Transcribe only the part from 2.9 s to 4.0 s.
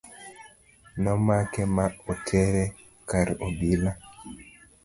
kar obila